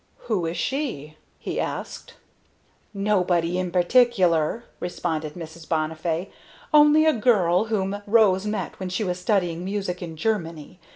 [0.21, 2.15] "Who is she?" he asked.
[2.91, 5.67] "Nobody in particular," responded Mrs.
[5.69, 6.31] Bonnifay;
[6.73, 10.79] "only a girl whom Rose met when she was studying music in Germany.